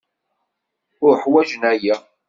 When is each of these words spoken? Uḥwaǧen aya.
Uḥwaǧen 1.07 1.63
aya. 1.71 1.95